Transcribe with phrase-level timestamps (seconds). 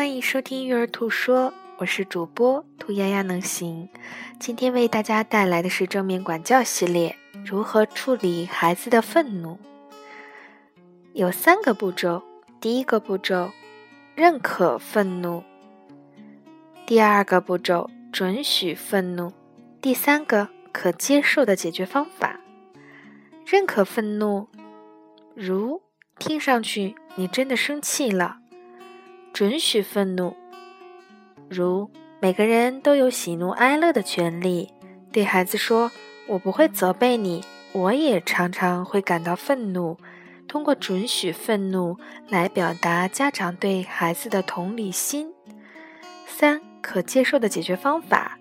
[0.00, 3.86] 欢迎收听育儿兔说，我是主播兔丫丫能行。
[4.38, 9.58] 今天为大家带来的是正面管教系列，如何处理孩子的愤怒？
[11.12, 12.22] 有三个步骤。
[12.62, 13.50] 第一个步骤，
[14.14, 15.42] 认可愤怒；
[16.86, 19.34] 第二个步骤，准许愤怒；
[19.82, 22.40] 第三个，可接受的解决方法。
[23.44, 24.48] 认可愤怒，
[25.34, 25.82] 如
[26.18, 28.38] 听上去你真的生气了。
[29.32, 30.34] 准许愤怒，
[31.48, 31.90] 如
[32.20, 34.72] 每个人都有喜怒哀乐的权利。
[35.12, 35.90] 对孩子说
[36.28, 39.96] ：“我不会责备你，我也常常会感到愤怒。”
[40.46, 41.96] 通过准许愤怒
[42.28, 45.32] 来表达家长对孩子的同理心。
[46.26, 48.36] 三、可接受的解决方法，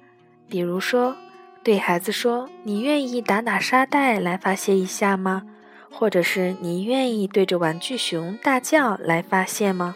[0.50, 1.16] 比如说
[1.64, 5.44] 对孩子说：“你愿意打打沙袋来发泄一下吗？”
[5.92, 9.96] 或者是“你愿意对着玩具熊大叫来发泄吗？”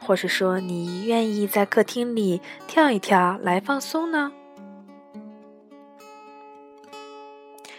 [0.00, 4.32] 或是说你愿意在客厅里跳一跳来放松呢？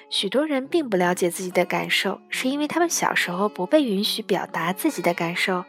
[0.09, 5.63] 许多人并不了解自己的感受，是因为他们小时候不被允许表达自己的感受。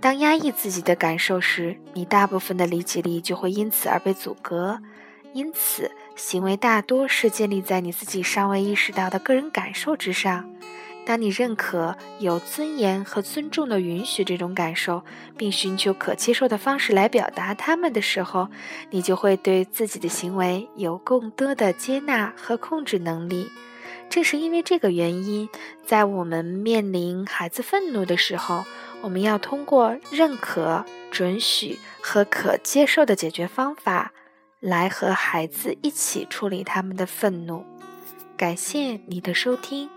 [0.00, 4.80] 当压抑自己的感受时，你大部分的理解力就会因此而被阻隔。
[5.32, 10.48] 因此，行为大多是建立在你自己尚未意识到的个人感受之上。
[11.08, 15.02] 当你认可有尊严和尊重的允许这种感受，
[15.38, 18.50] 并寻求可接受的方式来表达它们的时候，
[18.90, 23.48] 你就会对自己的行为有更多的接纳和控制能力。
[24.10, 25.48] 正是因为这个原因，
[25.86, 28.66] 在我们面临孩子愤怒的时候，
[29.00, 34.12] 我们要通过认可、准许和可接受的解决方法，
[34.60, 37.64] 来和孩子一起处理他们的愤怒。
[38.36, 39.88] 感谢你的收听。